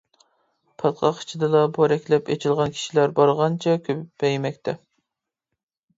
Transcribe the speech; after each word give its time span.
پاتقاق 0.83 1.19
ئىچىدىلا 1.23 1.61
«پورەكلەپ 1.75 2.33
ئېچىلغان» 2.35 2.73
كىشىلەر 2.79 3.15
بارغانچە 3.21 3.77
كۆپەيمەكتە. 3.91 4.79